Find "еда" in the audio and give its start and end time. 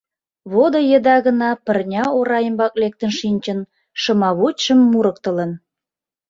0.97-1.15